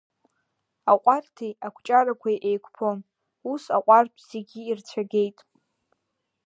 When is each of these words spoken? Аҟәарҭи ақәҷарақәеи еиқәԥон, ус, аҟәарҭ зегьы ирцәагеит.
Аҟәарҭи 0.91 1.51
ақәҷарақәеи 1.67 2.41
еиқәԥон, 2.49 2.97
ус, 3.51 3.63
аҟәарҭ 3.77 4.13
зегьы 4.29 4.61
ирцәагеит. 4.63 5.37